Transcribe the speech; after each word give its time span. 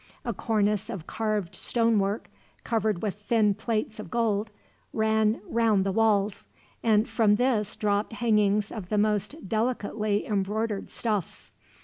A 0.25 0.33
cornice 0.33 0.89
of 0.89 1.05
carved 1.05 1.53
stonework 1.55 2.27
covered 2.63 3.03
with 3.03 3.13
thin 3.13 3.53
plates 3.53 3.99
of 3.99 4.09
gold 4.09 4.49
ran 4.93 5.39
round 5.45 5.83
the 5.85 5.91
walls, 5.91 6.47
and 6.81 7.07
from 7.07 7.35
this 7.35 7.75
dropped 7.75 8.13
hangings 8.13 8.71
of 8.71 8.89
the 8.89 8.97
most 8.97 9.47
delicately 9.47 10.25
embroidered 10.25 10.89
stuffs. 10.89 11.51